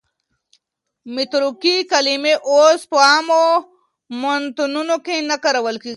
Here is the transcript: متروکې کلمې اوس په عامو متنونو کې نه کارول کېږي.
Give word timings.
متروکې 1.15 1.75
کلمې 1.91 2.33
اوس 2.49 2.81
په 2.91 2.97
عامو 3.09 3.45
متنونو 4.21 4.97
کې 5.05 5.15
نه 5.29 5.35
کارول 5.43 5.75
کېږي. 5.81 5.89